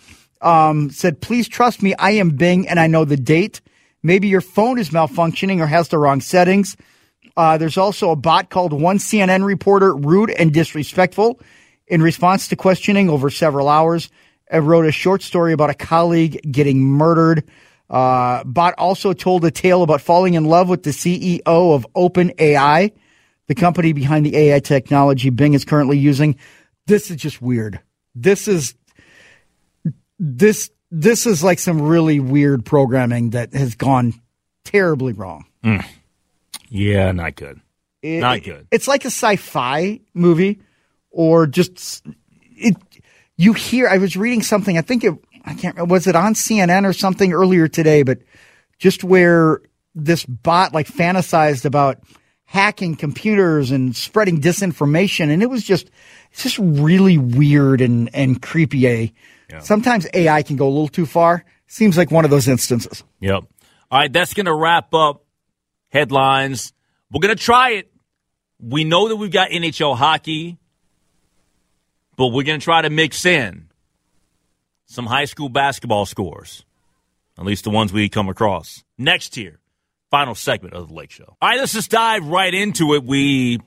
[0.40, 1.94] Um, said, please trust me.
[1.98, 3.60] I am Bing and I know the date.
[4.02, 6.78] Maybe your phone is malfunctioning or has the wrong settings.
[7.36, 11.40] Uh, there's also a bot called One CNN Reporter, rude and disrespectful.
[11.86, 14.08] In response to questioning over several hours,
[14.50, 17.44] I wrote a short story about a colleague getting murdered.
[17.90, 22.92] Uh, bot also told a tale about falling in love with the CEO of OpenAI,
[23.46, 26.36] the company behind the AI technology Bing is currently using.
[26.86, 27.80] This is just weird.
[28.14, 28.74] This is
[30.18, 34.14] this this is like some really weird programming that has gone
[34.64, 35.44] terribly wrong.
[35.64, 35.84] Mm.
[36.68, 37.60] Yeah, not good.
[38.02, 38.66] It, not good.
[38.70, 40.60] It's like a sci-fi movie,
[41.10, 42.04] or just
[42.56, 42.76] it.
[43.36, 43.88] You hear?
[43.88, 44.78] I was reading something.
[44.78, 45.14] I think it.
[45.44, 45.74] I can't.
[45.74, 45.92] remember.
[45.92, 48.02] Was it on CNN or something earlier today?
[48.02, 48.18] But
[48.78, 49.60] just where
[49.94, 52.00] this bot like fantasized about
[52.44, 55.90] hacking computers and spreading disinformation, and it was just
[56.34, 58.88] it's just really weird and and creepy.
[58.88, 59.12] A
[59.50, 59.60] yeah.
[59.60, 61.44] sometimes AI can go a little too far.
[61.68, 63.04] Seems like one of those instances.
[63.20, 63.44] Yep.
[63.90, 65.24] All right, that's going to wrap up
[65.90, 66.72] headlines.
[67.12, 67.92] We're going to try it.
[68.58, 70.58] We know that we've got NHL hockey,
[72.16, 73.68] but we're going to try to mix in
[74.86, 76.64] some high school basketball scores,
[77.38, 78.82] at least the ones we come across.
[78.98, 79.60] Next year,
[80.10, 81.36] final segment of the Lake Show.
[81.40, 83.04] All right, let's just dive right into it.
[83.04, 83.60] We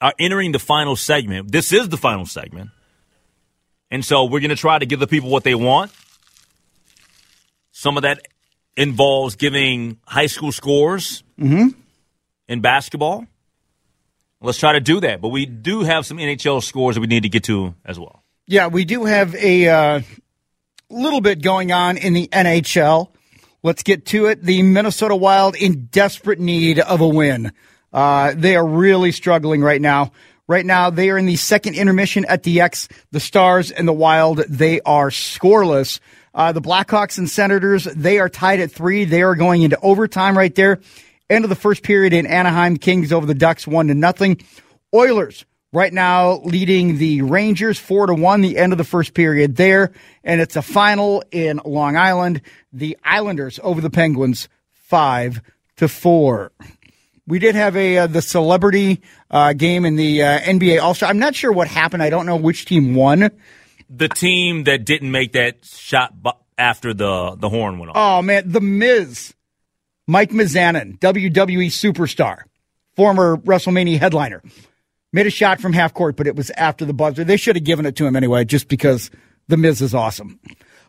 [0.00, 1.50] are entering the final segment.
[1.50, 2.70] This is the final segment.
[3.90, 5.92] And so we're going to try to give the people what they want.
[7.72, 8.26] Some of that
[8.76, 11.68] involves giving high school scores mm-hmm.
[12.48, 13.26] in basketball.
[14.40, 15.20] Let's try to do that.
[15.20, 18.22] But we do have some NHL scores that we need to get to as well.
[18.46, 20.00] Yeah, we do have a uh,
[20.88, 23.10] little bit going on in the NHL.
[23.62, 24.42] Let's get to it.
[24.42, 27.52] The Minnesota Wild in desperate need of a win.
[27.98, 30.12] Uh, they are really struggling right now.
[30.46, 32.86] Right now, they are in the second intermission at the X.
[33.10, 35.98] The Stars and the Wild, they are scoreless.
[36.32, 39.04] Uh, the Blackhawks and Senators, they are tied at three.
[39.04, 40.78] They are going into overtime right there.
[41.28, 44.40] End of the first period in Anaheim, Kings over the Ducks, one to nothing.
[44.94, 48.42] Oilers right now leading the Rangers four to one.
[48.42, 49.90] The end of the first period there,
[50.22, 52.42] and it's a final in Long Island.
[52.72, 55.42] The Islanders over the Penguins five
[55.78, 56.52] to four.
[57.28, 61.08] We did have a uh, the celebrity uh, game in the uh, NBA All Star.
[61.08, 62.02] I'm not sure what happened.
[62.02, 63.30] I don't know which team won
[63.88, 66.14] the team that didn't make that shot
[66.56, 67.96] after the the horn went off.
[67.96, 69.34] Oh man, the Miz,
[70.06, 72.42] Mike Mizanin, WWE superstar,
[72.96, 74.42] former WrestleMania headliner,
[75.12, 77.24] made a shot from half court, but it was after the buzzer.
[77.24, 79.10] They should have given it to him anyway, just because
[79.48, 80.38] the Miz is awesome.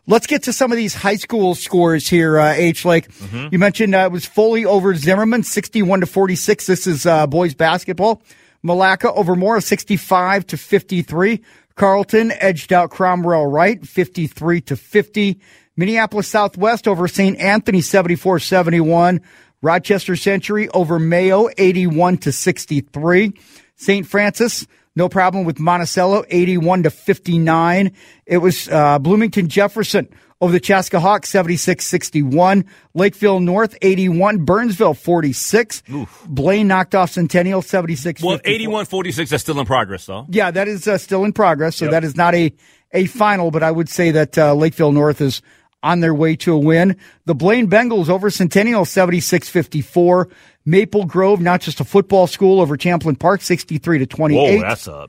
[0.06, 2.84] Let's get to some of these high school scores here, uh, H.
[2.84, 3.08] Lake.
[3.08, 3.48] Mm-hmm.
[3.52, 6.66] You mentioned uh, it was Foley over Zimmerman, 61 to 46.
[6.66, 8.22] This is uh, boys basketball.
[8.64, 11.42] Milaca over Mora, 65 to 53.
[11.74, 15.40] Carlton edged out Cromwell Wright 53 to 50.
[15.76, 17.38] Minneapolis Southwest over St.
[17.38, 19.20] Anthony 74 71.
[19.62, 23.32] Rochester Century over Mayo 81 to 63.
[23.76, 24.06] St.
[24.06, 27.92] Francis no problem with Monticello 81 to 59.
[28.26, 30.08] It was uh, Bloomington Jefferson
[30.40, 32.64] over the Chaska Hawks, 76 61.
[32.94, 34.44] Lakeville North, 81.
[34.44, 35.82] Burnsville, 46.
[35.92, 36.26] Oof.
[36.28, 40.26] Blaine knocked off Centennial, 76 Well, 81 46, that's still in progress, though.
[40.28, 41.76] Yeah, that is uh, still in progress.
[41.76, 41.92] So yep.
[41.92, 42.52] that is not a,
[42.92, 45.42] a final, but I would say that uh, Lakeville North is
[45.82, 46.96] on their way to a win.
[47.24, 50.28] The Blaine Bengals over Centennial, 76 54.
[50.66, 54.56] Maple Grove, not just a football school, over Champlin Park, 63 to 28.
[54.56, 55.08] Whoa, that's a,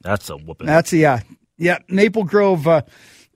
[0.00, 0.66] that's a whooping.
[0.66, 1.20] That's, yeah.
[1.56, 2.82] Yeah, Maple Grove uh,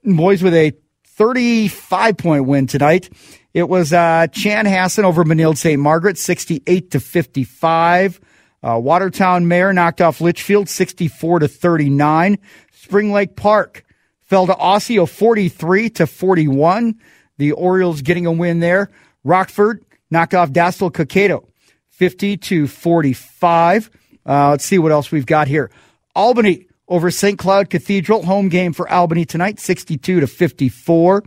[0.05, 0.73] boys with a
[1.05, 3.11] 35 point win tonight.
[3.55, 5.81] It was uh, Chanhassen over Benilde St.
[5.81, 8.21] Margaret, 68 to 55.
[8.63, 12.39] Uh, Watertown Mayer knocked off Litchfield, 64 to 39.
[12.73, 13.85] Spring Lake Park
[14.31, 16.95] fell to Osseo, 43 to 41.
[17.39, 18.89] The Orioles getting a win there.
[19.25, 21.49] Rockford knocked off Dassel Cokato,
[21.89, 23.91] 50 to 45.
[24.25, 25.71] Uh, let's see what else we've got here.
[26.15, 27.39] Albany over St.
[27.39, 28.25] Cloud Cathedral.
[28.25, 31.25] Home game for Albany tonight, 62 to 54.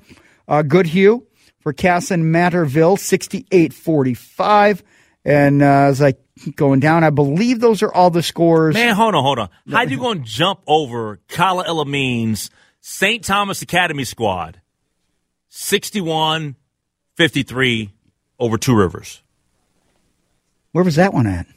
[0.48, 1.26] Uh, Goodhue
[1.60, 4.84] for Kasson-Mantorville, 68 45.
[5.26, 6.14] And uh, as I
[6.56, 7.04] going down.
[7.04, 8.74] I believe those are all the scores.
[8.74, 9.50] Man, hold on, hold on.
[9.70, 12.50] How you going to jump over Kala Elamines
[12.86, 13.24] St.
[13.24, 14.60] Thomas Academy squad
[15.48, 16.58] 61
[17.16, 17.94] 53
[18.38, 19.22] over Two Rivers?
[20.74, 21.48] Where was that one at?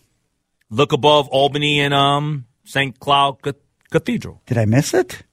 [0.71, 2.97] Look above Albany and um, St.
[3.01, 3.39] Cloud
[3.91, 4.41] Cathedral.
[4.47, 5.25] Did I miss it?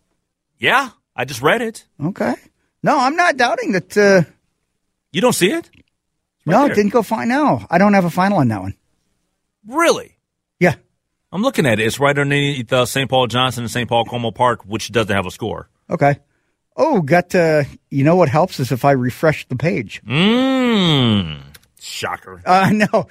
[0.57, 1.85] Yeah, I just read it.
[2.03, 2.33] Okay.
[2.81, 3.95] No, I'm not doubting that.
[3.95, 4.23] Uh,
[5.11, 5.69] you don't see it?
[6.47, 7.27] Right no, it didn't go fine.
[7.27, 8.73] No, I don't have a final on that one.
[9.67, 10.17] Really?
[10.59, 10.73] Yeah.
[11.31, 11.85] I'm looking at it.
[11.85, 13.07] It's right underneath uh, St.
[13.07, 13.87] Paul Johnson and St.
[13.87, 15.69] Paul Como Park, which doesn't have a score.
[15.93, 16.17] Okay.
[16.75, 20.01] Oh, got uh, you know what helps is if I refresh the page.
[20.03, 21.41] Mmm.
[21.79, 22.41] Shocker.
[22.45, 23.07] Uh, know.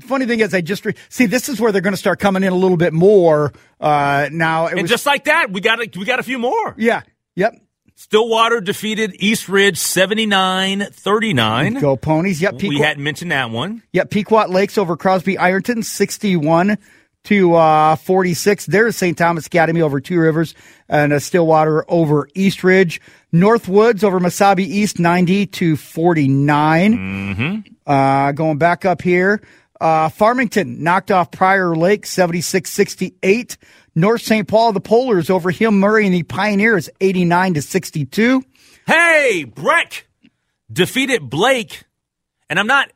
[0.00, 2.42] Funny thing is, I just re- see this is where they're going to start coming
[2.42, 3.52] in a little bit more.
[3.78, 6.74] Uh, now, and was, just like that, we got a, we got a few more.
[6.76, 7.02] Yeah.
[7.36, 7.60] Yep.
[7.94, 11.74] Stillwater defeated East Ridge 79 39.
[11.74, 12.42] Go Ponies.
[12.42, 12.58] Yep.
[12.58, 13.84] Pequot, we hadn't mentioned that one.
[13.92, 14.10] Yep.
[14.10, 16.76] Pequot Lakes over Crosby Ironton 61
[17.24, 18.66] to uh, 46.
[18.66, 19.16] There's St.
[19.16, 20.54] Thomas Academy over Two Rivers
[20.88, 23.00] and uh, Stillwater over East Ridge.
[23.32, 26.94] Northwoods over Mesabi East 90 to 49.
[26.94, 27.74] Mm-hmm.
[27.86, 29.42] Uh, going back up here.
[29.80, 33.56] Uh, Farmington knocked off Prior Lake 76 68.
[33.94, 34.46] North St.
[34.46, 38.42] Paul, the Polars over Hill Murray and the Pioneers 89 to 62.
[38.86, 40.08] Hey, Breck
[40.72, 41.84] defeated Blake.
[42.50, 42.90] And I'm not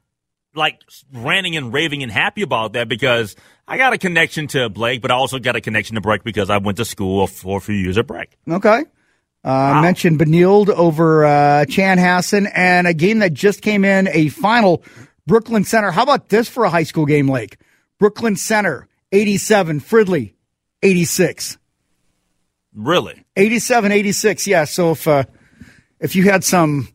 [0.54, 0.80] like
[1.12, 3.36] ranting and raving and happy about that because
[3.70, 6.48] I got a connection to Blake, but I also got a connection to Breck because
[6.48, 8.36] I went to school for a few years at Breck.
[8.48, 8.78] Okay.
[8.78, 8.84] Uh,
[9.44, 9.72] wow.
[9.74, 14.82] I mentioned Benilde over uh, Chanhassen and a game that just came in, a final
[15.26, 15.90] Brooklyn Center.
[15.90, 17.58] How about this for a high school game, Lake?
[17.98, 20.32] Brooklyn Center, 87, Fridley,
[20.82, 21.58] 86.
[22.74, 23.22] Really?
[23.36, 24.46] 87, 86.
[24.46, 24.64] Yeah.
[24.64, 25.24] So if, uh,
[26.00, 26.88] if you had some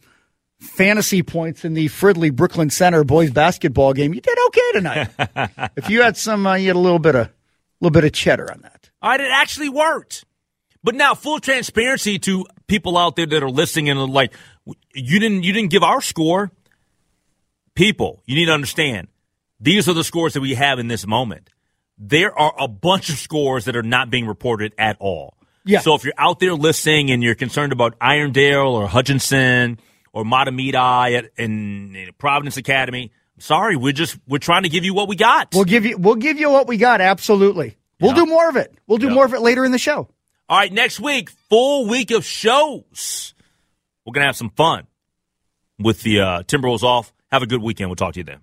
[0.63, 5.09] fantasy points in the Fridley Brooklyn Center boys basketball game, you did okay tonight.
[5.75, 7.29] if you had some, uh, you had a little bit of,
[7.79, 8.89] little bit of cheddar on that.
[9.01, 9.19] All right.
[9.19, 10.25] It actually worked.
[10.83, 14.33] But now full transparency to people out there that are listening and like,
[14.93, 16.51] you didn't, you didn't give our score.
[17.75, 19.07] People, you need to understand.
[19.59, 21.49] These are the scores that we have in this moment
[21.97, 25.37] there are a bunch of scores that are not being reported at all.
[25.65, 25.79] Yeah.
[25.79, 29.79] So if you're out there listening and you're concerned about Irondale or Hutchinson
[30.13, 34.93] or Mahtomedi at in, in Providence Academy, sorry, we're just we're trying to give you
[34.93, 35.49] what we got.
[35.53, 37.01] We'll give you we'll give you what we got.
[37.01, 37.75] Absolutely.
[37.99, 38.23] We'll yeah.
[38.23, 38.73] do more of it.
[38.87, 39.13] We'll do yeah.
[39.13, 40.07] more of it later in the show.
[40.49, 43.33] All right, next week, full week of shows.
[44.05, 44.87] We're gonna have some fun
[45.79, 47.13] with the uh, Timberwolves off.
[47.31, 47.89] Have a good weekend.
[47.89, 48.39] We'll talk to you then.